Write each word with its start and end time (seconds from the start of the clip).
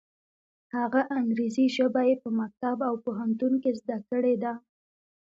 هغه 0.75 1.01
انګریزي 1.19 1.65
ژبه 1.75 2.01
یې 2.09 2.15
په 2.23 2.29
مکتب 2.39 2.77
او 2.87 2.93
پوهنتون 3.05 3.53
کې 3.63 3.71
زده 3.79 3.97
کړې 4.09 4.35
ده. 4.43 4.53